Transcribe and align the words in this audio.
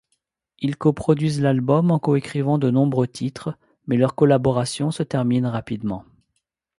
Ils 0.57 0.77
coproduisent 0.77 1.41
l'album 1.43 1.91
en 1.91 1.99
coécrivant 1.99 2.57
de 2.57 2.71
nombreux 2.71 3.07
titres 3.07 3.55
mais 3.85 3.97
leur 3.97 4.15
collaboration 4.15 4.89
se 4.89 5.03
termine 5.03 5.45
rapidement. 5.45 6.05